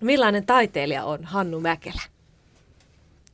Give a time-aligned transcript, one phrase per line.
[0.00, 2.02] Millainen taiteilija on Hannu Mäkelä?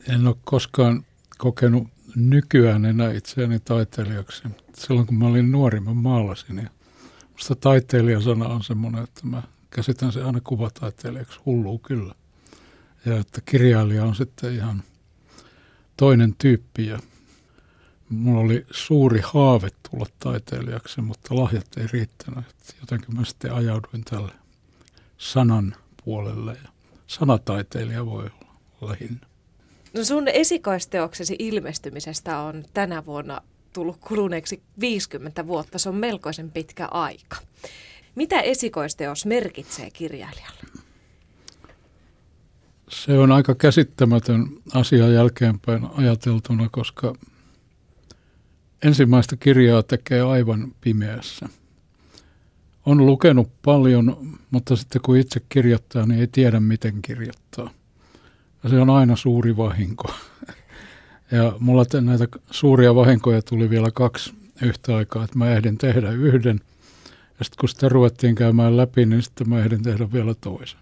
[0.08, 1.04] En ole koskaan
[1.38, 4.42] kokenut nykyään enää itseäni taiteilijaksi.
[4.78, 6.56] Silloin kun mä olin nuori, mä maalasin.
[6.56, 6.70] Ja
[7.32, 11.40] musta taiteilijasana on semmoinen, että mä käsitän se aina kuvataiteilijaksi.
[11.46, 12.14] Hulluu kyllä.
[13.06, 14.82] Ja että kirjailija on sitten ihan
[15.96, 16.86] toinen tyyppi.
[16.86, 16.98] Ja
[18.08, 22.44] mulla oli suuri haave tulla taiteilijaksi, mutta lahjat ei riittänyt.
[22.80, 24.32] Jotenkin mä sitten ajauduin tälle
[25.18, 26.56] sanan puolelle.
[26.64, 26.68] Ja
[27.06, 29.26] sanataiteilija voi olla lähinnä.
[29.94, 33.40] No sun esikoisteoksesi ilmestymisestä on tänä vuonna
[33.72, 35.78] tullut kuluneeksi 50 vuotta.
[35.78, 37.36] Se on melkoisen pitkä aika.
[38.14, 40.60] Mitä esikoisteos merkitsee kirjailijalle?
[42.88, 47.14] Se on aika käsittämätön asia jälkeenpäin ajateltuna, koska
[48.82, 51.48] ensimmäistä kirjaa tekee aivan pimeässä.
[52.86, 54.16] On lukenut paljon,
[54.50, 57.70] mutta sitten kun itse kirjoittaa, niin ei tiedä miten kirjoittaa.
[58.62, 60.14] Ja se on aina suuri vahinko.
[61.30, 66.60] Ja mulla näitä suuria vahinkoja tuli vielä kaksi yhtä aikaa, että mä ehdin tehdä yhden.
[67.38, 70.78] Ja sitten kun sitä ruvettiin käymään läpi, niin sitten mä ehdin tehdä vielä toisen.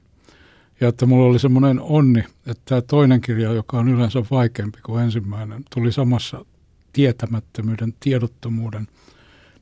[0.80, 5.04] Ja että mulla oli semmoinen onni, että tämä toinen kirja, joka on yleensä vaikeampi kuin
[5.04, 6.44] ensimmäinen, tuli samassa
[6.92, 8.88] tietämättömyyden, tiedottomuuden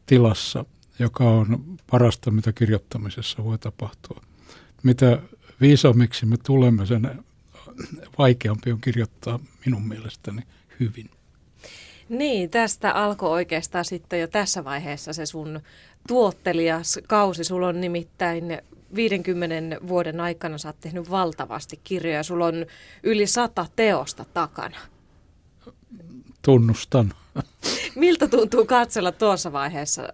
[0.07, 0.65] tilassa,
[1.01, 4.21] joka on parasta, mitä kirjoittamisessa voi tapahtua.
[4.83, 5.19] Mitä
[5.61, 7.25] viisaamiksi me tulemme, sen
[8.19, 10.43] vaikeampi on kirjoittaa minun mielestäni
[10.81, 11.11] hyvin.
[12.09, 15.61] Niin, tästä alkoi oikeastaan sitten jo tässä vaiheessa se sun
[16.09, 17.45] tuottelias kausi.
[17.45, 18.59] Sulla on nimittäin
[18.95, 22.23] 50 vuoden aikana sä oot tehnyt valtavasti kirjoja.
[22.23, 22.67] Sulla on
[23.03, 24.77] yli sata teosta takana.
[26.43, 27.15] Tunnustan.
[27.95, 30.13] Miltä tuntuu katsella tuossa vaiheessa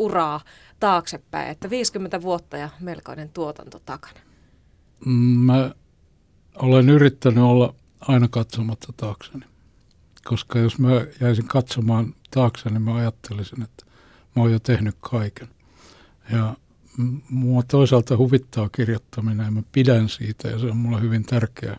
[0.00, 0.40] uraa
[0.80, 4.20] taaksepäin, että 50 vuotta ja melkoinen tuotanto takana?
[5.44, 5.74] Mä
[6.56, 9.44] olen yrittänyt olla aina katsomatta taakseni.
[10.24, 10.88] Koska jos mä
[11.20, 13.84] jäisin katsomaan taakse, niin mä ajattelisin, että
[14.36, 15.48] mä oon jo tehnyt kaiken.
[16.32, 16.56] Ja
[17.30, 21.76] mua toisaalta huvittaa kirjoittaminen ja mä pidän siitä ja se on mulle hyvin tärkeä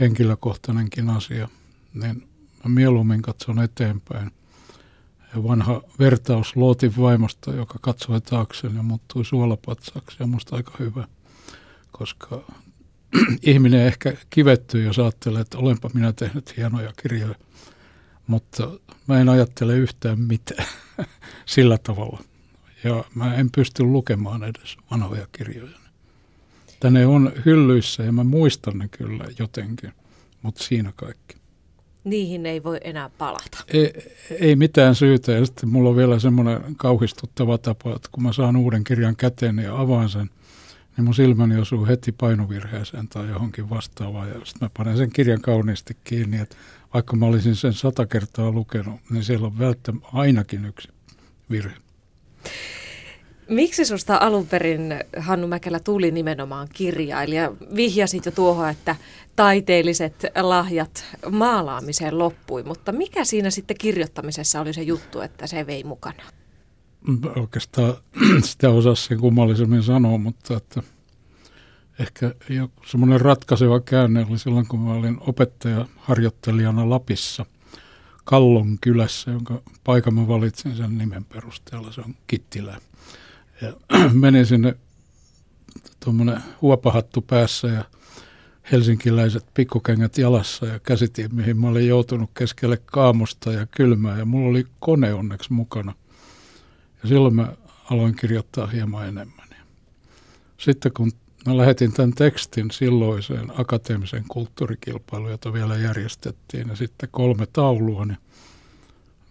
[0.00, 1.48] henkilökohtainenkin asia.
[1.94, 2.28] Niin
[2.64, 4.30] mä mieluummin katson eteenpäin.
[5.34, 11.08] Ja vanha vertaus Lootin vaimosta, joka katsoi taakseen ja muuttui suolapatsaaksi, on musta aika hyvä,
[11.92, 12.52] koska
[13.42, 17.34] ihminen ehkä kivettyy, jos ajattelee, että olenpa minä tehnyt hienoja kirjoja,
[18.26, 18.70] mutta
[19.06, 20.66] mä en ajattele yhtään mitään
[21.46, 22.20] sillä tavalla.
[22.84, 25.78] Ja mä en pysty lukemaan edes vanhoja kirjoja.
[26.80, 29.92] Tänne on hyllyissä ja mä muistan ne kyllä jotenkin,
[30.42, 31.36] mutta siinä kaikki.
[32.04, 33.64] Niihin ei voi enää palata.
[33.68, 33.92] Ei,
[34.30, 35.32] ei mitään syytä.
[35.32, 39.58] Ja sitten mulla on vielä semmoinen kauhistuttava tapa, että kun mä saan uuden kirjan käteen
[39.58, 40.30] ja avaan sen–
[41.00, 44.28] niin mun silmäni osuu heti painovirheeseen tai johonkin vastaavaan.
[44.28, 46.56] Ja sitten mä panen sen kirjan kauniisti kiinni, että
[46.94, 50.88] vaikka mä olisin sen sata kertaa lukenut, niin siellä on välttämättä ainakin yksi
[51.50, 51.74] virhe.
[53.50, 57.52] Miksi susta alun perin, Hannu Mäkelä, tuli nimenomaan kirjailija?
[57.76, 58.96] Vihjasit jo tuohon, että
[59.36, 65.84] taiteelliset lahjat maalaamiseen loppui, mutta mikä siinä sitten kirjoittamisessa oli se juttu, että se vei
[65.84, 66.22] mukana?
[67.36, 67.94] oikeastaan
[68.42, 70.82] sitä osaa sen kummallisemmin sanoa, mutta että
[71.98, 72.34] ehkä
[72.86, 77.46] semmoinen ratkaiseva käänne oli silloin, kun mä olin opettaja harjoittelijana Lapissa
[78.24, 82.80] Kallon kylässä, jonka paikan mä valitsin sen nimen perusteella, se on Kittilä.
[83.60, 83.72] Ja
[84.12, 84.74] menin sinne
[86.04, 87.84] tuommoinen huopahattu päässä ja
[88.72, 94.50] helsinkiläiset pikkukengät jalassa ja käsitin, mihin mä olin joutunut keskelle kaamusta ja kylmää ja mulla
[94.50, 95.94] oli kone onneksi mukana–
[97.02, 97.52] ja silloin mä
[97.90, 99.48] aloin kirjoittaa hieman enemmän.
[100.58, 101.12] Sitten kun
[101.46, 108.18] mä lähetin tämän tekstin silloiseen akateemisen kulttuurikilpailuun, jota vielä järjestettiin, ja sitten kolme taulua, niin,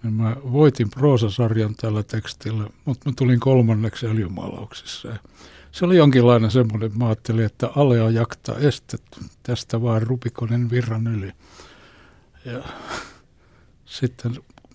[0.03, 5.07] niin mä voitin proosasarjan tällä tekstillä, mutta mä tulin kolmanneksi öljymaalauksissa.
[5.07, 5.17] Ja
[5.71, 9.01] se oli jonkinlainen semmoinen, mä ajattelin, että alea jakta estet,
[9.43, 11.31] tästä vaan Rupikonen virran yli.
[12.45, 12.63] Ja
[13.85, 14.31] sitten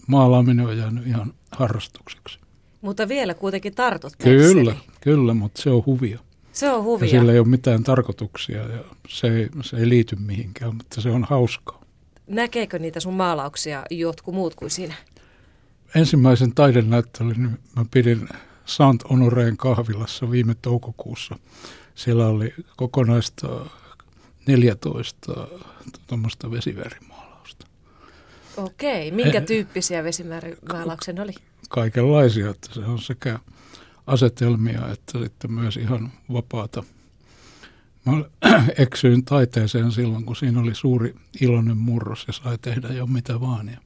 [0.07, 2.39] maalaaminen on jäänyt ihan harrastukseksi.
[2.81, 6.19] Mutta vielä kuitenkin tartut Kyllä, kyllä, mutta se on huvia.
[6.53, 7.07] Se on huvia.
[7.07, 11.11] Ja sillä ei ole mitään tarkoituksia ja se ei, se ei liity mihinkään, mutta se
[11.11, 11.81] on hauskaa.
[12.27, 14.95] Näkeekö niitä sun maalauksia jotkut muut kuin sinä?
[15.95, 18.29] Ensimmäisen taidenäyttelyn mä pidin
[18.65, 21.39] Sant Honoreen kahvilassa viime toukokuussa.
[21.95, 23.67] Siellä oli kokonaista
[24.47, 25.49] 14
[26.07, 27.67] tuommoista vesivärimaalausta.
[28.57, 31.35] Okei, minkä eh, tyyppisiä vesivärimaalauksia oli?
[31.69, 33.39] kaikenlaisia, että se on sekä
[34.07, 36.85] asetelmia että sitten myös ihan vapaata
[38.05, 38.13] Mä
[38.77, 43.69] eksyin taiteeseen silloin, kun siinä oli suuri iloinen murros ja sai tehdä jo mitä vaan.
[43.69, 43.79] Ja.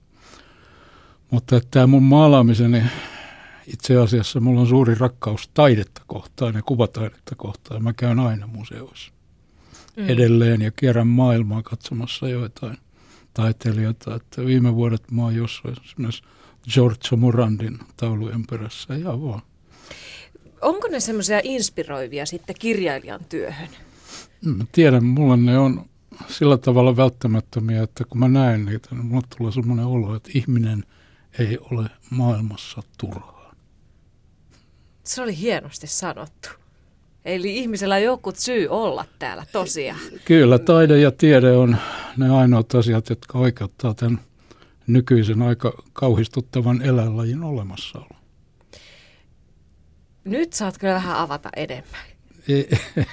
[1.30, 2.82] Mutta tämä mun maalaamiseni,
[3.66, 7.82] itse asiassa mulla on suuri rakkaus taidetta kohtaan ja kuvataidetta kohtaan.
[7.82, 9.12] Mä käyn aina museoissa
[9.96, 10.08] mm.
[10.08, 12.78] edelleen ja kierrän maailmaa katsomassa joitain
[13.34, 14.14] taiteilijoita.
[14.14, 16.22] Että viime vuodet mä oon jossain esimerkiksi
[16.74, 19.42] Giorgio Morandin taulujen perässä ja vaan.
[20.60, 23.68] Onko ne semmoisia inspiroivia sitten kirjailijan työhön?
[24.44, 25.84] Mä tiedän, mulla ne on
[26.28, 30.84] sillä tavalla välttämättömiä, että kun mä näen niitä, niin mulle tulee semmoinen olo, että ihminen
[31.38, 33.56] ei ole maailmassa turhaan.
[35.04, 36.48] Se oli hienosti sanottu.
[37.24, 40.00] Eli ihmisellä on joku syy olla täällä tosiaan.
[40.24, 41.76] Kyllä, taide ja tiede on
[42.16, 44.20] ne ainoat asiat, jotka oikeuttaa tämän
[44.86, 48.16] nykyisen aika kauhistuttavan eläinlajin olemassaolo.
[50.24, 52.00] Nyt saat kyllä vähän avata enemmän.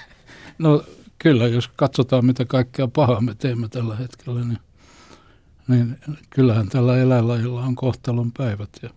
[0.57, 0.83] No
[1.17, 4.57] kyllä, jos katsotaan mitä kaikkea pahaa me teemme tällä hetkellä, niin,
[5.67, 8.69] niin kyllähän tällä eläinlajilla on kohtalon päivät.
[8.81, 8.89] Ja,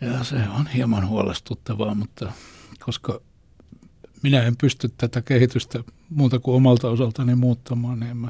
[0.00, 2.32] ja se on hieman huolestuttavaa, mutta
[2.80, 3.20] koska
[4.22, 8.28] minä en pysty tätä kehitystä muuta kuin omalta osaltani muuttamaan, niin en mä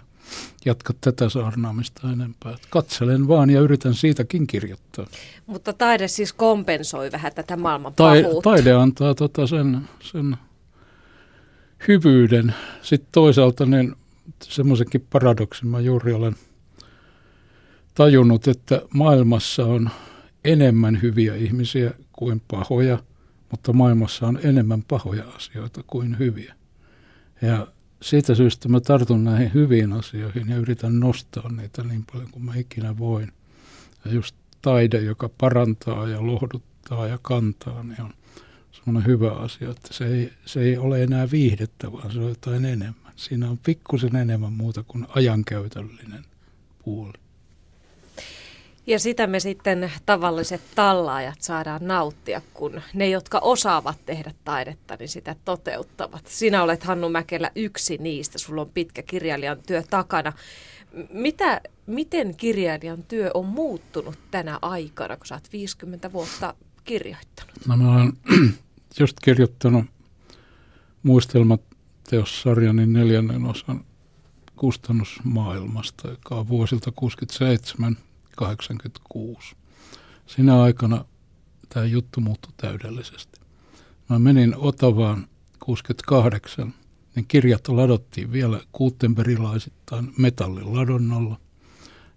[0.64, 2.56] jatka tätä saarnaamista enempää.
[2.70, 5.06] Katselen vaan ja yritän siitäkin kirjoittaa.
[5.46, 8.50] Mutta taide siis kompensoi vähän tätä maailman pahuutta.
[8.50, 10.36] Taide antaa tota sen, sen
[11.88, 12.54] hyvyyden.
[12.82, 13.94] Sitten toisaalta niin
[14.42, 16.36] semmoisenkin paradoksin mä juuri olen
[17.96, 19.90] tajunnut, että maailmassa on
[20.44, 22.98] enemmän hyviä ihmisiä kuin pahoja,
[23.50, 26.54] mutta maailmassa on enemmän pahoja asioita kuin hyviä.
[27.42, 27.66] Ja
[28.02, 32.54] siitä syystä mä tartun näihin hyviin asioihin ja yritän nostaa niitä niin paljon kuin mä
[32.56, 33.32] ikinä voin.
[34.04, 38.14] Ja just taide, joka parantaa ja lohduttaa ja kantaa, niin on
[38.72, 42.64] semmoinen hyvä asia, että se ei, se ei ole enää viihdettä, vaan se on jotain
[42.64, 43.12] enemmän.
[43.16, 46.24] Siinä on pikkusen enemmän muuta kuin ajankäytöllinen
[46.84, 47.25] puoli.
[48.86, 55.08] Ja sitä me sitten tavalliset tallaajat saadaan nauttia, kun ne, jotka osaavat tehdä taidetta, niin
[55.08, 56.26] sitä toteuttavat.
[56.26, 60.32] Sinä olet Hannu Mäkelä yksi niistä, sulla on pitkä kirjailijan työ takana.
[61.10, 66.54] Mitä, miten kirjailijan työ on muuttunut tänä aikana, kun sä oot 50 vuotta
[66.84, 67.66] kirjoittanut?
[67.66, 68.12] No mä olen
[69.00, 69.84] just kirjoittanut
[71.02, 73.84] muistelmateossarjani neljännen osan
[74.56, 77.96] kustannusmaailmasta, joka on vuosilta 67
[78.36, 79.56] 86.
[80.26, 81.04] Sinä aikana
[81.68, 83.40] tämä juttu muuttui täydellisesti.
[84.08, 85.26] Mä menin Otavaan
[85.60, 86.74] 68,
[87.14, 91.40] niin kirjat ladottiin vielä kuuttenberilaisittain metalliladonnalla.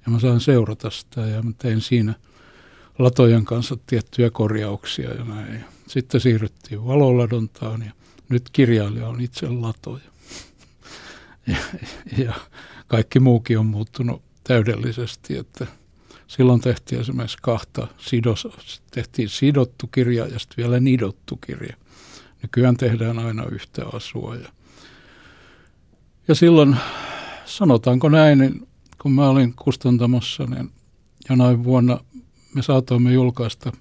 [0.06, 2.13] Ja mä sain seurata sitä ja mä tein siinä
[3.00, 5.66] latojen kanssa tiettyjä korjauksia ja näin.
[5.88, 7.92] Sitten siirryttiin valoladontaan ja
[8.30, 10.04] nyt kirjailija on itse latoja.
[11.48, 11.57] Ja,
[12.18, 12.33] ja
[12.88, 15.68] kaikki muukin on muuttunut täydellisesti, että
[16.30, 18.48] Silloin tehtiin esimerkiksi kahta sidos,
[18.92, 21.76] tehtiin sidottu kirja ja sitten vielä nidottu kirja.
[22.42, 24.36] Nykyään tehdään aina yhtä asua.
[24.36, 24.50] Ja,
[26.28, 26.76] ja silloin,
[27.46, 28.68] sanotaanko näin, niin
[29.02, 30.72] kun mä olin kustantamassa, niin
[31.30, 32.00] jonain vuonna
[32.56, 33.74] me saatoimme julkaista 15-20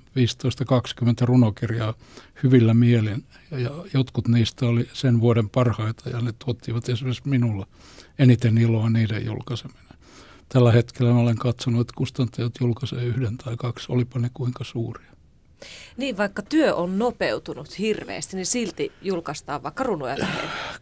[1.21, 1.95] runokirjaa
[2.43, 3.25] hyvillä mielin.
[3.51, 7.67] Ja, jotkut niistä oli sen vuoden parhaita ja ne tuottivat esimerkiksi minulla
[8.19, 9.88] eniten iloa niiden julkaiseminen
[10.49, 15.11] tällä hetkellä mä olen katsonut, että kustantajat julkaisee yhden tai kaksi, olipa ne kuinka suuria.
[15.97, 20.17] Niin, vaikka työ on nopeutunut hirveästi, niin silti julkaistaan vaikka runoja.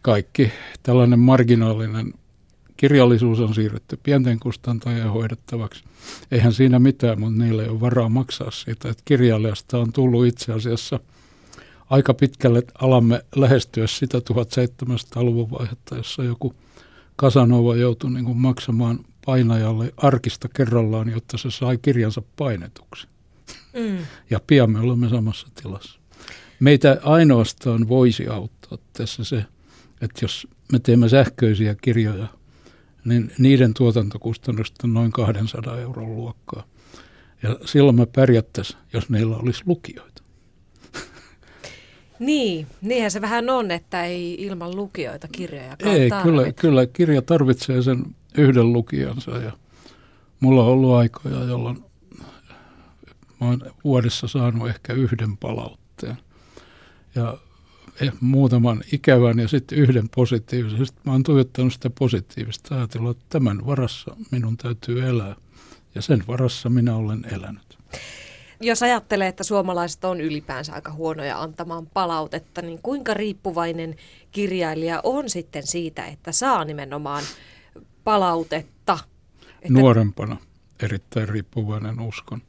[0.01, 0.51] Kaikki
[0.83, 2.13] tällainen marginaalinen
[2.77, 5.83] kirjallisuus on siirretty pienten kustantajien hoidettavaksi.
[6.31, 8.89] Eihän siinä mitään, mutta niille ei ole varaa maksaa siitä.
[8.89, 10.99] Että kirjailijasta on tullut itse asiassa
[11.89, 16.53] aika pitkälle alamme lähestyä sitä 1700-luvun vaihetta, jossa joku
[17.15, 23.07] Kasanova joutui niin kuin maksamaan painajalle arkista kerrallaan, jotta se sai kirjansa painetuksi.
[23.73, 23.97] Mm.
[24.29, 25.99] Ja pian me olemme samassa tilassa.
[26.59, 29.45] Meitä ainoastaan voisi auttaa tässä se,
[30.01, 32.27] että jos me teemme sähköisiä kirjoja,
[33.05, 36.63] niin niiden tuotantokustannukset on noin 200 euron luokkaa.
[37.43, 40.23] Ja silloin me pärjättäisiin, jos meillä olisi lukijoita.
[42.19, 47.81] Niin, niinhän se vähän on, että ei ilman lukijoita kirjoja Ei, kyllä, kyllä kirja tarvitsee
[47.81, 48.05] sen
[48.37, 49.51] yhden lukijansa ja
[50.39, 51.83] mulla on ollut aikoja, jolloin
[53.39, 56.17] mä oon vuodessa saanut ehkä yhden palautteen
[57.15, 57.37] ja
[58.01, 60.85] eh, muutaman ikävän ja sitten yhden positiivisen.
[60.85, 65.35] Sitten mä oon tuijottanut sitä positiivista ajatellut, että tämän varassa minun täytyy elää
[65.95, 67.77] ja sen varassa minä olen elänyt.
[68.61, 73.95] Jos ajattelee, että suomalaiset on ylipäänsä aika huonoja antamaan palautetta, niin kuinka riippuvainen
[74.31, 77.23] kirjailija on sitten siitä, että saa nimenomaan
[78.07, 78.99] palautetta?
[79.61, 79.73] Että...
[79.73, 80.37] Nuorempana
[80.79, 82.41] erittäin riippuvainen uskon.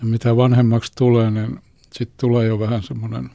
[0.00, 1.58] Ja mitä vanhemmaksi tulee, niin
[1.92, 3.30] sitten tulee jo vähän semmoinen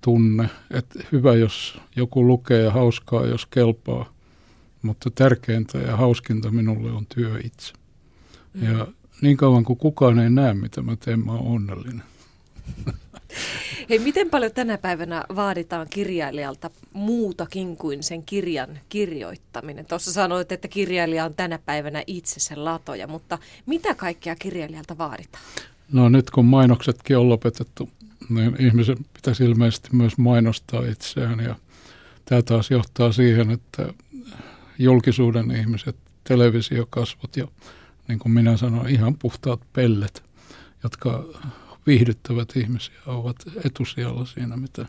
[0.00, 4.12] tunne, että hyvä, jos joku lukee ja hauskaa, jos kelpaa,
[4.82, 7.72] mutta tärkeintä ja hauskinta minulle on työ itse.
[8.54, 8.62] Mm.
[8.62, 8.86] Ja
[9.20, 12.02] niin kauan kuin kukaan ei näe, mitä mä teen, mä oon onnellinen.
[13.90, 19.86] Hei, miten paljon tänä päivänä vaaditaan kirjailijalta muutakin kuin sen kirjan kirjoittaminen?
[19.86, 25.44] Tuossa sanoit, että kirjailija on tänä päivänä itse sen latoja, mutta mitä kaikkea kirjailijalta vaaditaan?
[25.92, 27.90] No nyt kun mainoksetkin on lopetettu,
[28.28, 31.54] niin ihmisen pitäisi ilmeisesti myös mainostaa itseään ja
[32.24, 33.92] tämä taas johtaa siihen, että
[34.78, 37.48] julkisuuden ihmiset, televisiokasvot ja
[38.08, 40.22] niin kuin minä sanoin, ihan puhtaat pellet,
[40.82, 41.24] jotka
[41.86, 44.86] viihdyttävät ihmisiä, ovat etusijalla siinä, mitä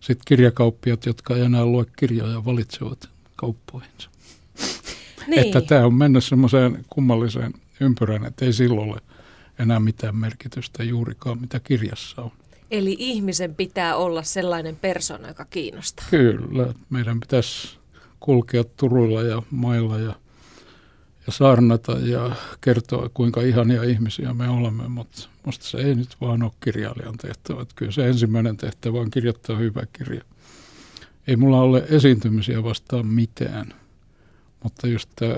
[0.00, 4.10] sitten kirjakauppiat, jotka ei enää lue kirjoja, valitsevat kauppoihinsa.
[5.26, 5.38] Niin.
[5.40, 9.00] Että tämä on mennyt semmoiseen kummalliseen ympyrään, että ei silloin ole
[9.58, 12.30] enää mitään merkitystä juurikaan, mitä kirjassa on.
[12.70, 16.06] Eli ihmisen pitää olla sellainen persona, joka kiinnostaa.
[16.10, 17.78] Kyllä, meidän pitäisi
[18.20, 20.14] kulkea turuilla ja mailla ja
[21.30, 26.42] ja saarnata ja kertoa, kuinka ihania ihmisiä me olemme, mutta minusta se ei nyt vaan
[26.42, 27.62] ole kirjailijan tehtävä.
[27.62, 30.22] Että kyllä se ensimmäinen tehtävä on kirjoittaa hyvä kirja.
[31.26, 33.74] Ei mulla ole esiintymisiä vastaan mitään,
[34.64, 35.36] mutta just tämä,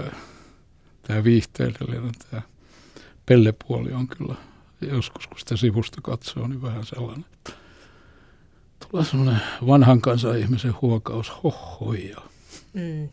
[1.03, 2.43] tämä viihteellinen, tämä
[3.27, 4.35] pellepuoli on kyllä
[4.81, 7.53] joskus, kun sitä sivusta katsoo, niin vähän sellainen, että
[8.89, 12.23] tulee sellainen vanhan kansan ihmisen huokaus, hohoja.
[12.73, 13.09] Mm.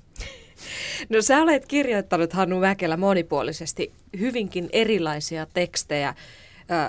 [1.10, 6.14] No sä olet kirjoittanut Hannu Mäkelä monipuolisesti hyvinkin erilaisia tekstejä,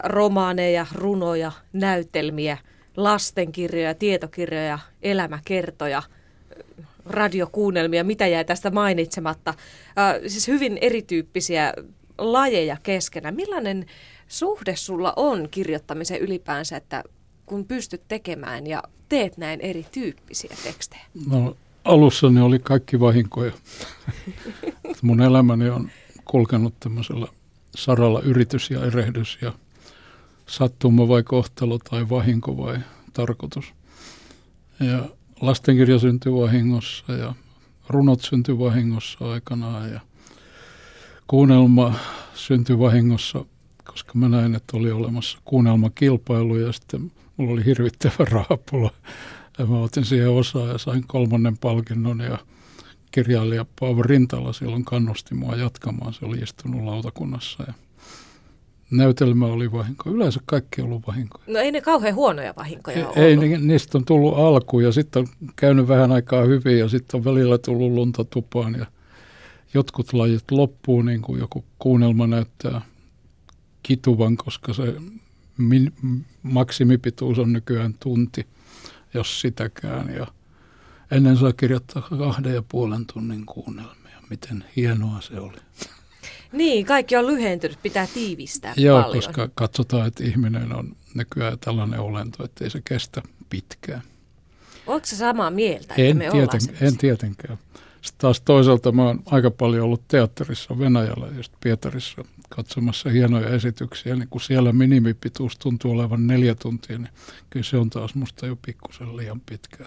[0.04, 2.58] romaaneja, runoja, näytelmiä,
[2.96, 6.02] lastenkirjoja, tietokirjoja, elämäkertoja,
[7.06, 9.54] radiokuunnelmia, mitä jäi tästä mainitsematta.
[10.26, 11.74] Siis hyvin erityyppisiä
[12.18, 13.34] lajeja keskenään.
[13.34, 13.86] Millainen
[14.28, 17.04] suhde sulla on kirjoittamisen ylipäänsä, että
[17.46, 21.02] kun pystyt tekemään ja teet näin erityyppisiä tekstejä?
[21.30, 21.56] No
[21.90, 23.52] alussa ne oli kaikki vahinkoja.
[25.02, 25.90] Mun elämäni on
[26.24, 27.26] kulkenut tämmöisellä
[27.76, 29.52] saralla yritys ja erehdys ja
[30.46, 32.78] sattuma vai kohtalo tai vahinko vai
[33.12, 33.64] tarkoitus.
[34.80, 35.08] Ja
[35.40, 37.34] lastenkirja syntyi vahingossa ja
[37.88, 40.00] runot syntyi vahingossa aikanaan ja
[41.26, 41.94] kuunnelma
[42.34, 43.44] syntyi vahingossa,
[43.84, 48.90] koska mä näin, että oli olemassa kuunnelmakilpailu ja sitten mulla oli hirvittävä rahapula
[49.60, 52.38] ja mä otin siihen osaa ja sain kolmannen palkinnon ja
[53.10, 56.14] kirjailija Paavo Rintala silloin kannusti mua jatkamaan.
[56.14, 57.72] Se oli istunut lautakunnassa ja
[58.90, 60.10] näytelmä oli vahinko.
[60.10, 61.44] Yleensä kaikki on ollut vahinkoja.
[61.46, 63.16] No ei ne kauhean huonoja vahinkoja ei, ollut.
[63.16, 67.24] Ei, niistä on tullut alku ja sitten on käynyt vähän aikaa hyvin ja sitten on
[67.24, 68.86] välillä tullut lunta tupaan ja
[69.74, 72.80] jotkut lajit loppuu, niin kuin joku kuunnelma näyttää
[73.82, 74.94] kituvan, koska se
[75.58, 75.92] min,
[76.42, 78.46] maksimipituus on nykyään tunti–
[79.14, 80.14] jos sitäkään.
[80.14, 80.26] Ja
[81.10, 84.20] ennen saa kirjoittaa kahden ja puolen tunnin kuunnelmia.
[84.30, 85.58] Miten hienoa se oli.
[86.52, 89.16] Niin, kaikki on lyhentynyt, pitää tiivistää Joo, paljon.
[89.16, 94.02] koska katsotaan, että ihminen on nykyään tällainen olento, että ei se kestä pitkään.
[94.86, 97.58] Onko se samaa mieltä, en, me tieten, en tietenkään.
[98.02, 104.16] Sitten taas toisaalta mä oon aika paljon ollut teatterissa Venäjällä ja Pietarissa katsomassa hienoja esityksiä,
[104.16, 107.12] niin kun siellä minimipituus tuntuu olevan neljä tuntia, niin
[107.50, 109.84] kyllä se on taas musta jo pikkusen liian pitkä.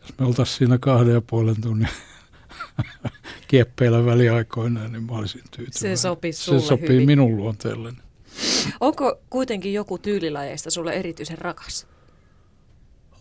[0.00, 1.88] Jos me oltaisiin siinä kahden ja puolen tunnin
[3.48, 5.96] kieppeillä väliaikoina, niin mä olisin tyytyväinen.
[5.96, 7.06] Se sopii Se sopii hyvin.
[7.06, 7.98] minun luonteelleni.
[8.80, 11.86] Onko kuitenkin joku tyylilajeista sulle erityisen rakas?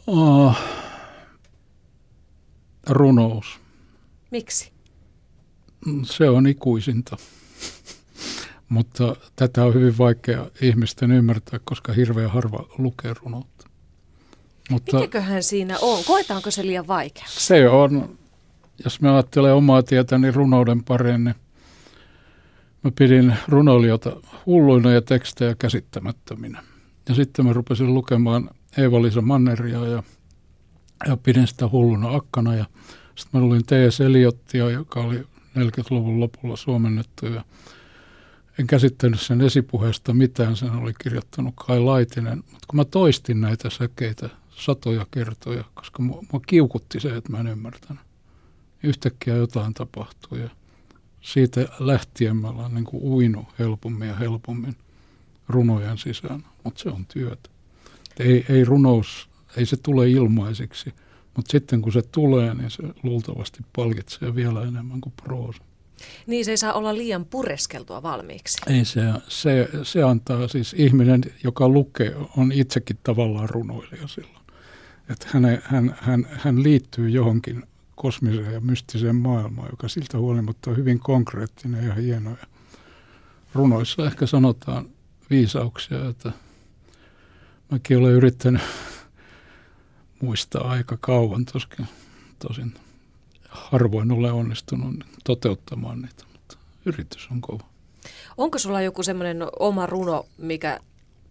[0.08, 0.58] Oh,
[2.90, 3.60] runous.
[4.32, 4.72] Miksi?
[6.04, 7.18] Se on ikuisinta.
[8.70, 13.68] Mutta tätä on hyvin vaikea ihmisten ymmärtää, koska hirveän harva lukee runoutta.
[14.72, 16.04] Mutta Mikäköhän siinä on?
[16.04, 17.26] Koetaanko se liian vaikea?
[17.28, 18.18] Se on,
[18.84, 21.36] jos me ajattelee omaa tietäni runouden pareen, niin
[22.84, 26.64] mä pidin runoilijoita hulluina ja tekstejä käsittämättöminä.
[27.10, 30.04] Ja sitten mä rupesin lukemaan Eeva-Liisa Manneria ja,
[31.08, 32.56] ja pidin sitä hulluna akkana.
[32.56, 32.66] Ja
[33.16, 34.02] sitten mä luin T.S.
[34.02, 35.20] Eliottia, joka oli
[35.58, 37.44] 40-luvun lopulla suomennettu ja
[38.60, 43.70] en käsittänyt sen esipuheesta mitään, sen oli kirjoittanut Kai Laitinen, mutta kun mä toistin näitä
[43.70, 48.04] säkeitä satoja kertoja, koska mua, mua kiukutti se, että mä en ymmärtänyt.
[48.84, 50.50] Yhtäkkiä jotain tapahtui ja
[51.22, 54.76] siitä lähtien mä olen niin uinut helpommin ja helpommin
[55.50, 57.50] runojen sisään, mutta se on työtä.
[58.20, 60.94] Ei, ei runous, ei se tule ilmaiseksi,
[61.36, 65.64] mutta sitten kun se tulee, niin se luultavasti palkitsee vielä enemmän kuin proosa.
[66.28, 68.58] Niin se ei saa olla liian pureskeltua valmiiksi.
[68.68, 74.46] Ei se, se, se antaa siis ihminen, joka lukee, on itsekin tavallaan runoilija silloin.
[75.10, 77.64] Että hän, hän, hän, hän liittyy johonkin
[77.96, 82.30] kosmiseen ja mystiseen maailmaan, joka siltä huolimatta on hyvin konkreettinen ja hieno.
[82.30, 82.48] Ja
[83.54, 84.90] runoissa ehkä sanotaan
[85.30, 86.32] viisauksia, että
[87.72, 88.62] mäkin olen yrittänyt
[90.22, 91.88] muistaa aika kauan toskin,
[92.40, 92.74] tosin
[93.56, 97.64] harvoin ole onnistunut toteuttamaan niitä, mutta yritys on kova.
[98.38, 100.80] Onko sulla joku semmoinen oma runo, mikä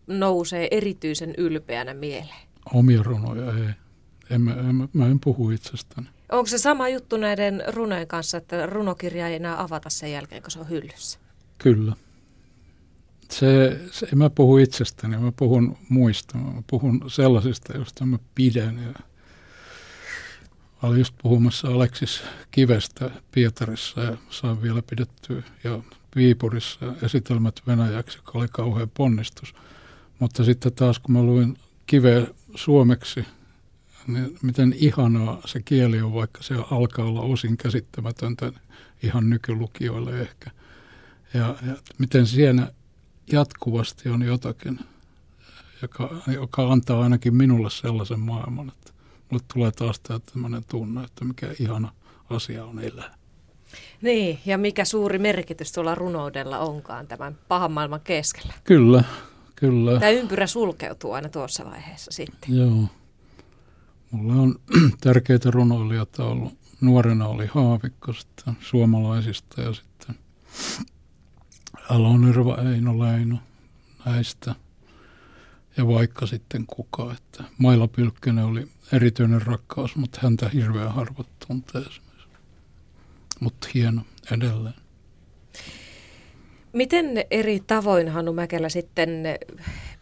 [0.06, 2.48] nousee erityisen ylpeänä mieleen?
[2.74, 3.74] Omia runoja ei.
[4.30, 6.06] En, mä, en, mä en puhu itsestäni.
[6.32, 10.50] Onko se sama juttu näiden runojen kanssa, että runokirja ei enää avata sen jälkeen, kun
[10.50, 11.18] se on hyllyssä?
[11.58, 11.92] Kyllä.
[13.30, 16.38] Se, se, en mä puhu itsestäni, mä puhun muista.
[16.38, 18.78] Mä puhun sellaisista, joista mä pidän.
[18.78, 18.92] Ja
[20.86, 25.82] olin just puhumassa Aleksis Kivestä Pietarissa ja saan vielä pidettyä ja
[26.16, 29.54] Viipurissa esitelmät venäjäksi, joka oli kauhean ponnistus.
[30.18, 33.24] Mutta sitten taas kun mä luin Kiveä suomeksi,
[34.06, 38.52] niin miten ihanaa se kieli on, vaikka se alkaa olla osin käsittämätöntä
[39.02, 40.50] ihan nykylukijoille ehkä.
[41.34, 42.72] Ja, ja miten siinä
[43.32, 44.78] jatkuvasti on jotakin,
[45.82, 48.93] joka, joka antaa ainakin minulle sellaisen maailman, että
[49.34, 50.00] mulle tulee taas
[50.32, 51.92] tämmöinen tunne, että mikä ihana
[52.30, 53.14] asia on elää.
[54.02, 58.52] Niin, ja mikä suuri merkitys tuolla runoudella onkaan tämän pahan maailman keskellä.
[58.64, 59.04] Kyllä,
[59.56, 60.00] kyllä.
[60.00, 62.56] Tämä ympyrä sulkeutuu aina tuossa vaiheessa sitten.
[62.56, 62.88] Joo.
[64.10, 64.54] Mulla on
[65.00, 66.58] tärkeitä runoilijoita ollut.
[66.80, 70.14] Nuorena oli Haavikko sitten suomalaisista ja sitten
[71.88, 73.38] Alonirva Eino Leino
[74.06, 74.54] näistä.
[75.76, 81.80] Ja vaikka sitten kuka, että Maila Pylkkönen oli erityinen rakkaus, mutta häntä hirveän harvat tuntee
[81.80, 82.28] esimerkiksi.
[83.40, 84.74] Mutta hieno edelleen.
[86.72, 89.24] Miten eri tavoin Hannu Mäkelä sitten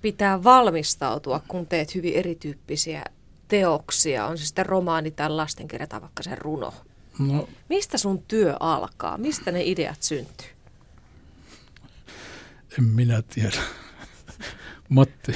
[0.03, 3.05] pitää valmistautua, kun teet hyvin erityyppisiä
[3.49, 6.75] teoksia, on se sitten romaani tai lastenkirja tai vaikka se runo?
[7.19, 9.19] No, Mistä sun työ alkaa?
[9.19, 10.49] Mistä ne ideat syntyy?
[12.79, 13.61] En minä tiedä.
[14.89, 15.33] Matti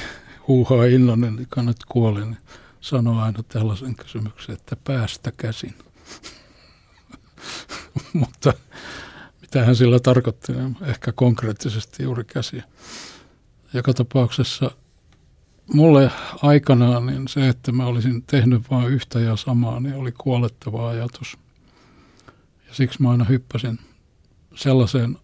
[0.47, 2.37] Huuhaa Innonen, joka nyt kuoli, niin
[2.81, 5.73] sanoi aina tällaisen kysymyksen, että päästä käsin.
[8.13, 8.53] Mutta
[9.41, 12.63] mitä hän sillä tarkoitti, niin ehkä konkreettisesti juuri käsiä.
[13.73, 14.71] Joka tapauksessa
[15.73, 20.89] mulle aikanaan niin se, että mä olisin tehnyt vain yhtä ja samaa, niin oli kuolettava
[20.89, 21.37] ajatus.
[22.67, 23.79] Ja siksi mä aina hyppäsin
[24.55, 25.17] sellaiseen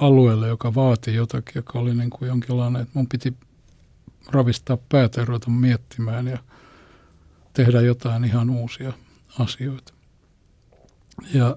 [0.00, 3.34] alueelle, joka vaati jotakin, joka oli niin kuin jonkinlainen, että mun piti
[4.28, 6.38] ravistaa päätä ja ruveta miettimään ja
[7.52, 8.92] tehdä jotain ihan uusia
[9.38, 9.92] asioita.
[11.34, 11.56] Ja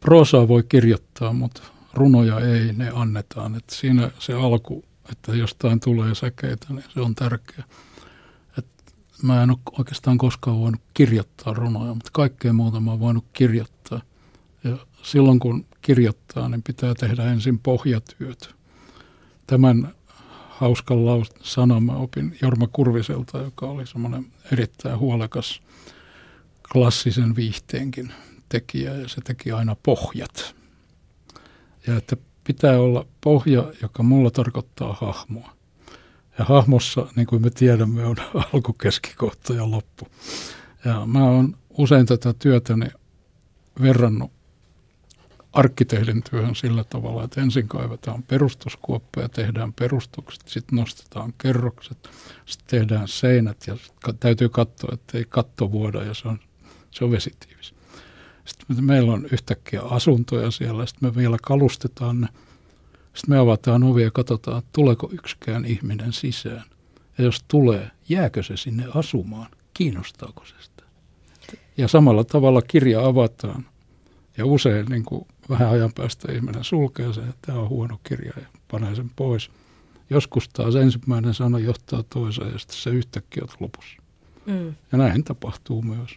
[0.00, 1.62] proosaa voi kirjoittaa, mutta
[1.94, 3.54] runoja ei, ne annetaan.
[3.54, 7.64] Että siinä se alku että jostain tulee säkeitä, niin se on tärkeä.
[8.58, 8.66] Et
[9.22, 14.00] mä en ole oikeastaan koskaan voinut kirjoittaa runoja, mutta kaikkea muuta mä oon voinut kirjoittaa.
[14.64, 18.54] Ja silloin kun kirjoittaa, niin pitää tehdä ensin pohjatyöt.
[19.46, 19.94] Tämän
[20.60, 25.62] hauskan laus- sanan mä opin Jorma Kurviselta, joka oli semmoinen erittäin huolekas
[26.72, 28.12] klassisen viihteenkin
[28.48, 30.54] tekijä ja se teki aina pohjat.
[31.86, 35.56] Ja että pitää olla pohja, joka mulla tarkoittaa hahmoa.
[36.38, 38.16] Ja hahmossa, niin kuin me tiedämme, on
[38.52, 40.08] alku, keskikohta ja loppu.
[40.84, 42.86] Ja mä oon usein tätä työtäni
[43.82, 44.32] verrannut
[45.52, 52.10] arkkitehdin työhön sillä tavalla, että ensin kaivetaan perustuskuoppa ja tehdään perustukset, sitten nostetaan kerrokset,
[52.46, 53.76] sitten tehdään seinät ja
[54.20, 56.38] täytyy katsoa, että ei katto vuoda ja se on,
[56.90, 57.74] se on vesitiivis.
[58.44, 62.28] Sitten meillä on yhtäkkiä asuntoja siellä, sitten me vielä kalustetaan ne.
[63.14, 66.64] Sitten me avataan ovi ja katsotaan, tuleeko yksikään ihminen sisään.
[67.18, 69.50] Ja jos tulee, jääkö se sinne asumaan?
[69.74, 70.82] Kiinnostaako se sitä?
[71.76, 73.66] Ja samalla tavalla kirja avataan.
[74.36, 78.32] Ja usein niin kuin vähän ajan päästä ihminen sulkee sen, että tämä on huono kirja
[78.36, 79.50] ja panee sen pois.
[80.10, 83.96] Joskus taas ensimmäinen sana johtaa toiseen ja sitten se yhtäkkiä on lopussa.
[84.46, 84.74] Mm.
[84.92, 86.10] Ja näin tapahtuu myös.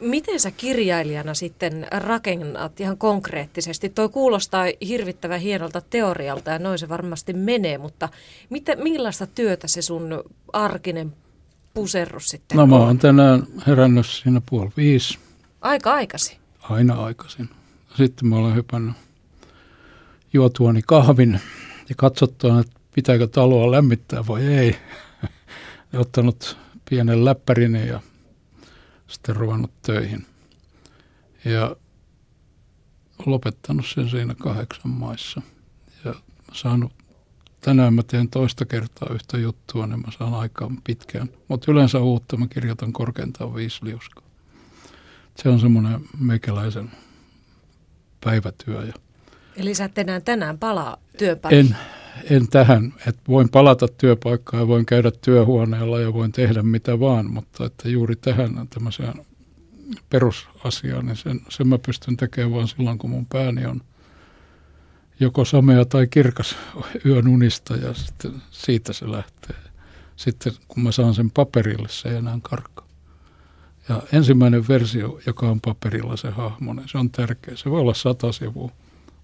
[0.00, 3.88] Miten sä kirjailijana sitten rakennat ihan konkreettisesti?
[3.88, 8.08] Toi kuulostaa hirvittävän hienolta teorialta ja noin se varmasti menee, mutta
[8.50, 11.14] mitä, millaista työtä se sun arkinen
[11.74, 15.18] puserrus sitten No mä oon tänään herännyt siinä puoli viisi.
[15.60, 16.38] Aika aikaisin?
[16.62, 17.48] Aina aikaisin.
[17.96, 18.96] Sitten mä olen hypännyt
[20.32, 21.40] juotuani kahvin
[21.88, 24.76] ja katsottua, että pitääkö taloa lämmittää vai ei.
[25.92, 26.56] ja ottanut
[26.90, 28.00] pienen läppärini ja
[29.06, 30.26] sitten ruvennut töihin.
[31.44, 31.76] Ja
[33.26, 35.42] lopettanut sen siinä kahdeksan maissa.
[36.04, 36.14] Ja
[36.52, 36.92] saanut,
[37.60, 41.28] tänään mä teen toista kertaa yhtä juttua, niin mä saan aikaan pitkään.
[41.48, 44.27] Mutta yleensä uutta mä kirjoitan korkeintaan viisi liuskaa.
[45.42, 46.90] Se on semmoinen meikäläisen
[48.24, 48.84] päivätyö.
[48.84, 48.92] Ja
[49.56, 51.54] Eli sä et enää tänään palaa työpaikkaan?
[51.54, 51.76] En,
[52.30, 57.30] en tähän, että voin palata työpaikkaan ja voin käydä työhuoneella ja voin tehdä mitä vaan,
[57.30, 59.14] mutta että juuri tähän tämmöiseen
[60.10, 63.80] perusasiaan, niin sen, sen mä pystyn tekemään vain silloin, kun mun pääni on
[65.20, 66.56] joko samea tai kirkas
[67.06, 69.56] yön unista ja sitten siitä se lähtee.
[70.16, 72.87] Sitten kun mä saan sen paperille, se ei enää karkka.
[73.88, 77.56] Ja ensimmäinen versio, joka on paperilla se hahmo, niin se on tärkeä.
[77.56, 78.70] Se voi olla sata sivua,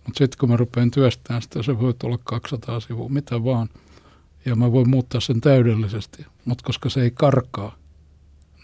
[0.07, 3.69] mutta sitten kun mä rupean työstämään sitä, se voi olla 200 sivua, mitä vaan.
[4.45, 7.77] Ja mä voin muuttaa sen täydellisesti, mutta koska se ei karkaa,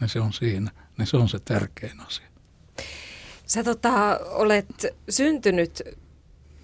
[0.01, 0.71] niin se on siinä.
[0.99, 2.27] Niin se on se tärkein asia.
[3.47, 5.83] Sä tota, olet syntynyt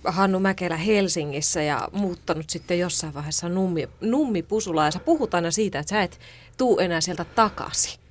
[0.05, 4.87] Hannu Mäkelä Helsingissä ja muuttanut sitten jossain vaiheessa nummi, nummipusulaan.
[4.87, 6.20] Ja sä puhut aina siitä, että sä et
[6.57, 8.05] tuu enää sieltä takaisin.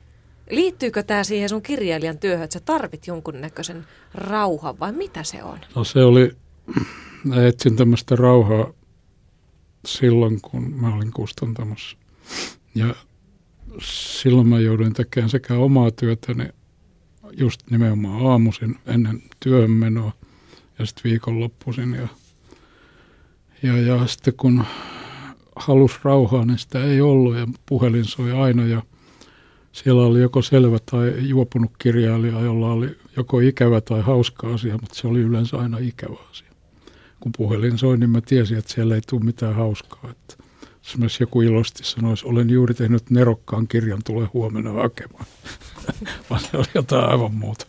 [0.49, 5.57] Liittyykö tämä siihen sun kirjailijan työhön, että sä tarvit jonkunnäköisen rauhan vai mitä se on?
[5.75, 6.31] No se oli,
[7.23, 8.73] mä etsin tämmöistä rauhaa
[9.85, 11.97] silloin, kun mä olin kustantamassa.
[12.75, 12.95] Ja
[13.81, 16.49] silloin mä jouduin tekemään sekä omaa työtäni
[17.31, 20.11] just nimenomaan aamuisin ennen työhönmenoa
[20.79, 21.93] ja sitten viikonloppuisin.
[21.93, 22.07] Ja,
[23.63, 24.63] ja, ja sitten kun
[25.55, 28.81] halus rauhaa, niin sitä ei ollut ja puhelin soi aina ja
[29.75, 34.95] siellä oli joko selvä tai juopunut kirjailija, jolla oli joko ikävä tai hauska asia, mutta
[34.95, 36.47] se oli yleensä aina ikävä asia.
[37.19, 40.11] Kun puhelin soi, niin mä tiesin, että siellä ei tule mitään hauskaa.
[40.11, 40.43] Että
[40.99, 45.25] jos joku ilosti sanoisi, olen juuri tehnyt nerokkaan kirjan, tule huomenna hakemaan.
[46.29, 47.65] Vaan se oli jotain aivan muuta.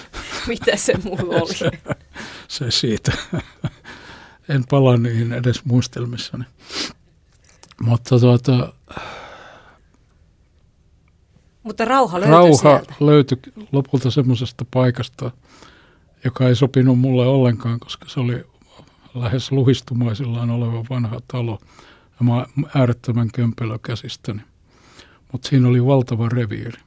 [0.48, 1.54] Mitä se mulla oli?
[1.54, 1.70] se,
[2.48, 3.12] se siitä.
[4.48, 6.44] en palaa niihin edes muistelmissani.
[7.82, 8.72] Mutta tuota,
[11.62, 12.94] mutta rauha löytyi rauha sieltä.
[13.00, 13.38] löytyi
[13.72, 15.30] lopulta semmoisesta paikasta,
[16.24, 18.44] joka ei sopinut mulle ollenkaan, koska se oli
[19.14, 21.58] lähes luhistumaisillaan oleva vanha talo–
[22.20, 24.40] ja mä äärettömän kömpelö käsistäni.
[25.32, 26.80] Mutta siinä oli valtava reviiri.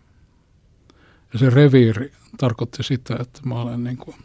[1.34, 4.16] Ja se reviiri tarkoitti sitä, että mä olen niin kuin,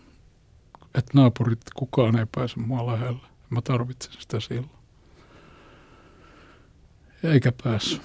[0.95, 3.27] että naapurit, kukaan ei pääse mua lähelle.
[3.51, 4.71] Mä tarvitsin sitä silloin.
[7.23, 8.03] Eikä päässyt.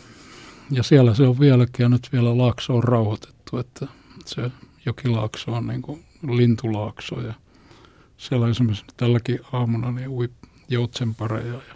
[0.71, 3.88] Ja siellä se on vieläkin, ja nyt vielä laakso on rauhoitettu, että
[4.26, 4.52] se
[4.86, 7.21] jokilaakso on niin kuin lintulaakso.
[7.21, 7.34] Ja
[8.17, 10.30] siellä esimerkiksi tälläkin aamuna niin ui
[10.69, 11.76] joutsenpareja ja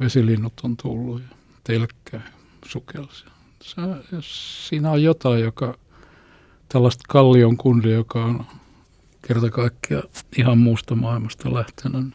[0.00, 2.30] vesilinnut on tullut ja telkkää
[2.64, 3.24] sukelsi.
[3.62, 3.82] Se,
[4.20, 5.78] siinä on jotain, joka
[6.68, 8.46] tällaista kallion kundi, joka on
[9.26, 12.14] kerta kaikkiaan ihan muusta maailmasta lähtenyt.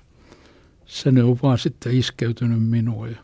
[0.85, 3.17] Se ne on vaan sitten iskeytynyt minuun ja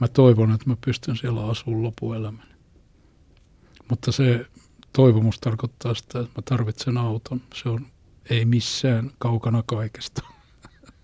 [0.00, 2.52] mä toivon, että mä pystyn siellä asumaan lopuelämäni.
[3.90, 4.46] Mutta se
[4.92, 7.40] toivomus tarkoittaa sitä, että mä tarvitsen auton.
[7.54, 7.86] Se on
[8.30, 10.22] ei missään kaukana kaikesta.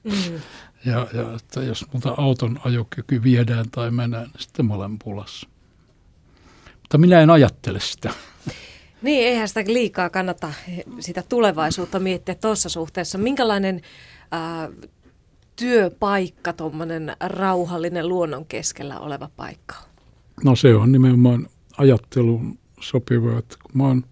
[0.04, 0.12] Mm.
[0.86, 5.48] Ja, ja että jos multa auton ajokyky viedään tai mennään, niin sitten mä olen pulassa.
[6.80, 8.10] Mutta minä en ajattele sitä.
[9.02, 10.52] Niin, eihän sitä liikaa kannata
[11.00, 13.18] sitä tulevaisuutta miettiä tuossa suhteessa.
[13.18, 13.80] Minkälainen
[14.30, 14.68] ää,
[15.56, 19.74] työpaikka, tuommoinen rauhallinen luonnon keskellä oleva paikka
[20.42, 24.04] No se on nimenomaan ajattelun sopiva, että kun mä oon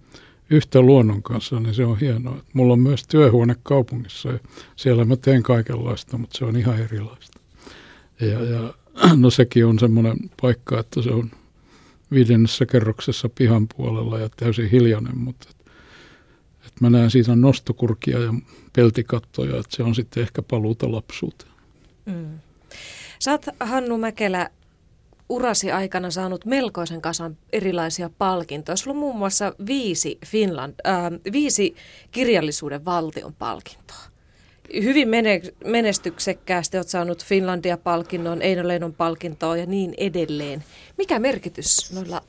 [0.51, 2.43] yhtä luonnon kanssa, niin se on hienoa.
[2.53, 4.39] Mulla on myös työhuone kaupungissa ja
[4.77, 7.41] siellä mä teen kaikenlaista, mutta se on ihan erilaista.
[8.21, 8.75] Ja, ja
[9.17, 11.31] no sekin on semmoinen paikka, että se on
[12.13, 15.49] viidennessä kerroksessa pihan puolella ja täysin hiljainen, mutta
[16.83, 18.35] mä näen siitä nostokurkia ja
[18.77, 21.53] peltikattoja, että se on sitten ehkä paluuta lapsuuteen.
[22.07, 22.39] Mm.
[23.19, 24.51] Sä oot Hannu Mäkelä
[25.29, 28.77] urasi aikana saanut melkoisen kasan erilaisia palkintoja.
[28.77, 31.75] Sulla on muun muassa viisi, Finland, äh, viisi
[32.11, 34.03] kirjallisuuden valtion palkintoa.
[34.83, 35.09] Hyvin
[35.65, 40.65] menestyksekkäästi olet saanut Finlandia-palkinnon, Eino Leinon palkintoa ja niin edelleen.
[40.99, 42.23] Mikä merkitys noilla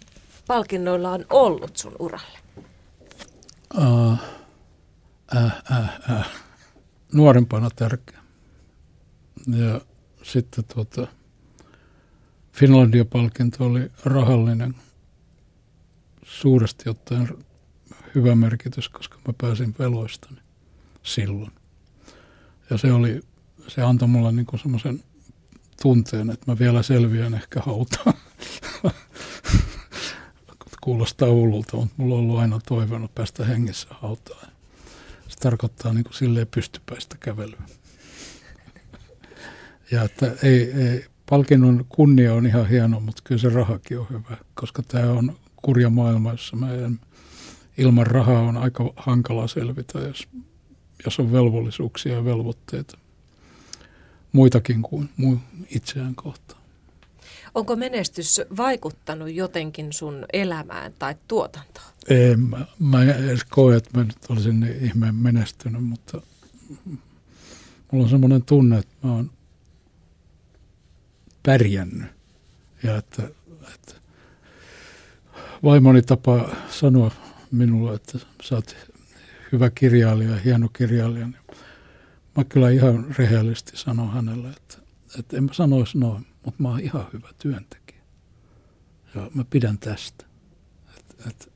[0.47, 2.37] palkinnoilla on ollut sun uralle?
[3.77, 4.17] Uh,
[5.35, 6.29] äh, äh, äh.
[7.13, 8.19] Nuorempana tärkeä.
[9.47, 9.81] Ja
[10.23, 11.07] sitten tuota,
[12.53, 14.75] Finlandia-palkinto oli rahallinen
[16.25, 17.29] suuresti ottaen
[18.15, 20.41] hyvä merkitys, koska mä pääsin veloistani
[21.03, 21.51] silloin.
[22.69, 23.21] Ja se, oli,
[23.67, 25.03] se antoi mulle niin semmoisen
[25.81, 28.13] tunteen, että mä vielä selviän ehkä hautaan.
[30.81, 34.51] Kuulostaa hullulta, mutta mulla on ollut aina toivonut päästä hengessä hautaan.
[35.43, 37.61] Tarkoittaa niin kuin silleen pystypäistä kävelyä.
[39.91, 44.37] Ja että ei, ei, palkinnon kunnia on ihan hieno, mutta kyllä se rahakin on hyvä,
[44.53, 46.99] koska tämä on kurja maailma, jossa mä en,
[47.77, 50.27] ilman rahaa on aika hankala selvitä, jos,
[51.05, 52.97] jos on velvollisuuksia ja velvoitteita
[54.31, 55.09] muitakin kuin
[55.69, 56.62] itseään kohtaan.
[57.55, 61.85] Onko menestys vaikuttanut jotenkin sun elämään tai tuotantoon?
[62.09, 66.21] En, mä, mä en edes koe, että mä nyt olisin niin ihmeen menestynyt, mutta
[67.91, 69.31] mulla on semmoinen tunne, että mä oon
[71.43, 72.11] pärjännyt.
[72.83, 73.23] Ja että,
[73.73, 73.93] että
[75.63, 77.11] vaimoni tapa sanoa
[77.51, 78.75] minulle, että sä oot
[79.51, 81.27] hyvä kirjailija, hieno kirjailija.
[81.27, 81.57] Niin
[82.37, 84.77] mä kyllä ihan rehellisesti sanon hänelle, että,
[85.19, 88.01] että en mä sanoisi noin, mutta mä oon ihan hyvä työntekijä.
[89.15, 90.25] Ja mä pidän tästä.
[90.97, 91.53] Et, et,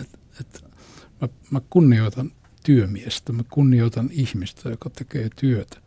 [0.00, 0.64] et, et,
[1.20, 2.32] mä, mä kunnioitan
[2.64, 5.80] työmiestä, mä kunnioitan ihmistä, joka tekee työtä.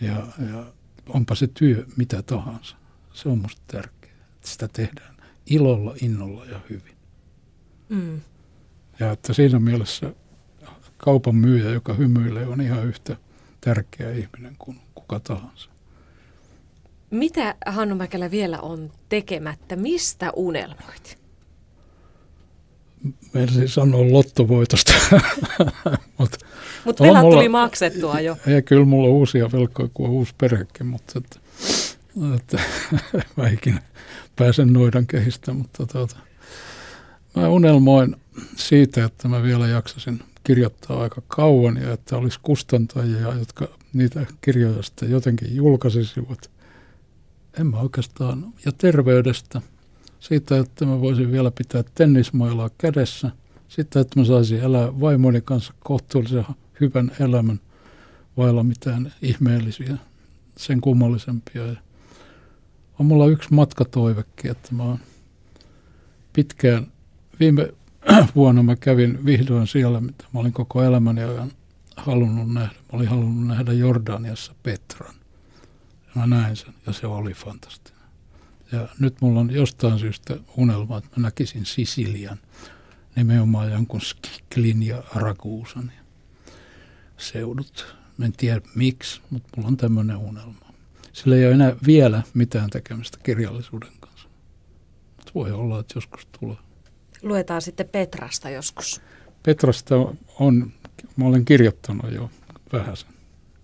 [0.00, 0.72] Ja, ja
[1.08, 2.76] onpa se työ mitä tahansa.
[3.12, 6.96] Se on musta tärkeää, että sitä tehdään ilolla, innolla ja hyvin.
[7.88, 8.20] Mm.
[9.00, 10.14] Ja että siinä mielessä
[10.96, 13.16] kaupan myyjä, joka hymyilee, on ihan yhtä
[13.60, 15.70] tärkeä ihminen kuin kuka tahansa.
[17.10, 19.76] Mitä Hannu Mäkelä vielä on tekemättä?
[19.76, 21.18] Mistä unelmoit?
[23.04, 24.92] Mä sanoa lottovoitosta.
[26.18, 26.38] mutta
[26.84, 28.36] Mut velat mulla, tuli maksettua jo.
[28.46, 31.40] Ja kyllä mulla on uusia velkoja kuin uusi perhekin, mutta että,
[32.36, 32.58] että,
[33.36, 33.82] mä ikinä
[34.36, 35.52] pääsen noidan kehistä.
[35.52, 36.16] Mutta tuota,
[37.36, 38.16] mä unelmoin
[38.56, 44.82] siitä, että mä vielä jaksasin kirjoittaa aika kauan ja että olisi kustantajia, jotka niitä kirjoja
[44.82, 46.50] sitten jotenkin julkaisisivat.
[47.60, 49.62] En mä oikeastaan, ja terveydestä,
[50.20, 53.30] siitä, että mä voisin vielä pitää tennismailaa kädessä,
[53.68, 56.44] sitten, että mä saisin elää vaimoni kanssa kohtuullisen
[56.80, 57.60] hyvän elämän
[58.36, 59.96] vailla mitään ihmeellisiä,
[60.56, 61.66] sen kummallisempia.
[61.66, 61.76] Ja
[62.98, 64.98] on mulla yksi matkatoivekin, että mä oon
[66.32, 66.86] pitkään,
[67.40, 67.72] viime
[68.36, 71.52] vuonna mä kävin vihdoin siellä, mitä mä olin koko elämäni ajan
[71.96, 72.74] halunnut nähdä.
[72.74, 75.14] Mä olin halunnut nähdä Jordaniassa Petran.
[76.18, 78.02] Ja mä näin sen ja se oli fantastinen.
[78.72, 82.38] Ja nyt mulla on jostain syystä unelma, että mä näkisin Sisilian
[83.16, 85.92] nimenomaan jonkun Skiklin ja Arakuusan
[87.16, 87.96] seudut.
[88.16, 90.72] Mä en tiedä miksi, mutta mulla on tämmöinen unelma.
[91.12, 94.28] Sillä ei ole enää vielä mitään tekemistä kirjallisuuden kanssa.
[95.16, 96.56] Mutta voi olla, että joskus tulee.
[97.22, 99.00] Luetaan sitten Petrasta joskus.
[99.42, 99.94] Petrasta
[100.38, 100.72] on,
[101.16, 102.30] mä olen kirjoittanut jo
[102.72, 103.17] vähäsen.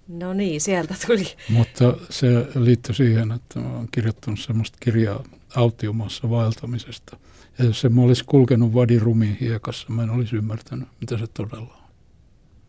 [0.09, 1.27] No niin, sieltä tuli.
[1.49, 5.25] Mutta se liittyy siihen, että mä olen kirjoittanut semmoista kirjaa
[5.57, 7.17] autiumassa vaeltamisesta.
[7.59, 11.75] Ja jos se mä olisi kulkenut vadirumiin hiekassa, mä en olisi ymmärtänyt, mitä se todella
[11.75, 11.91] on.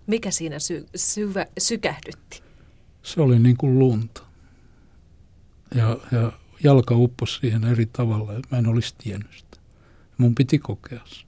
[0.07, 2.41] Mikä siinä sy- syvä, sykähdytti?
[3.03, 4.21] Se oli niin kuin lunta.
[5.75, 6.31] Ja, ja
[6.63, 9.57] jalka upposi siihen eri tavalla, että mä en olisi tiennyt sitä.
[10.17, 11.25] Mun piti kokea se.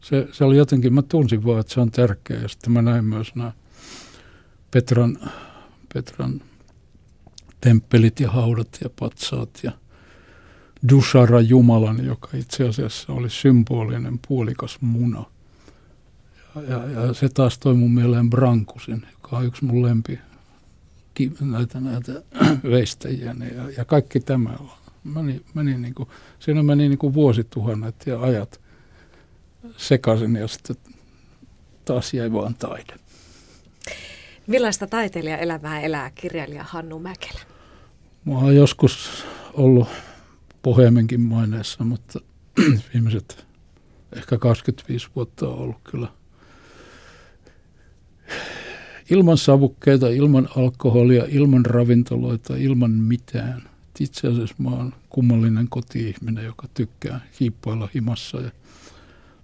[0.00, 0.28] se.
[0.32, 2.42] Se oli jotenkin, mä tunsin vaan, että se on tärkeää.
[2.42, 3.52] Ja sitten mä näin myös nämä
[4.72, 5.18] Petran,
[5.94, 6.40] Petran
[7.60, 9.72] temppelit ja haudat ja patsaat ja
[10.88, 15.24] Dushara Jumalan, joka itse asiassa oli symbolinen puolikas muna.
[16.54, 20.18] Ja, ja, ja se taas toi mun mieleen Brankusin, joka on yksi mun lempi
[21.40, 22.12] näitä, näitä
[22.70, 23.34] veistäjiä.
[23.56, 24.50] Ja, ja kaikki tämä
[25.04, 26.08] meni, meni niin kuin,
[26.38, 28.60] siinä meni niin kuin vuosituhannet ja ajat
[29.76, 30.76] sekaisin ja sitten
[31.84, 32.94] taas jäi vaan taide.
[34.46, 37.40] Millaista taiteilijaelämää elää kirjailija Hannu Mäkelä?
[38.24, 39.88] Mä oon joskus ollut
[40.62, 42.20] pohjamenkin maineessa, mutta
[42.94, 43.46] viimeiset
[44.16, 46.08] ehkä 25 vuotta on ollut kyllä
[49.10, 53.62] ilman savukkeita, ilman alkoholia, ilman ravintoloita, ilman mitään.
[54.00, 58.40] Itse asiassa mä oon kummallinen koti-ihminen, joka tykkää hiippailla himassa.
[58.40, 58.50] Ja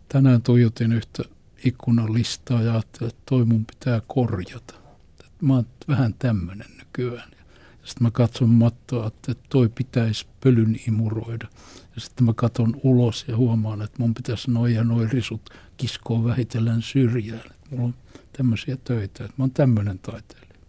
[0.08, 1.22] tänään tuijotin yhtä
[1.64, 4.87] ikkunalistaa ja ajattelin, että toi mun pitää korjata.
[5.42, 7.30] Mä oon vähän tämmöinen nykyään.
[7.84, 11.46] Sitten mä katson mattoa, että toi pitäisi pölyn imuroida.
[11.94, 16.24] Ja sitten mä katson ulos ja huomaan, että mun pitäisi noin ja noin risut kiskoa
[16.24, 17.50] vähitellen syrjään.
[17.70, 17.94] Mulla on
[18.32, 20.47] tämmöisiä töitä, että mä oon tämmöinen taiteilija.